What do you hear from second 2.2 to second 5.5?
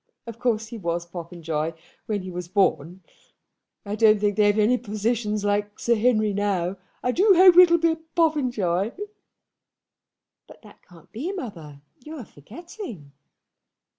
he was born. I don't think they've any physicians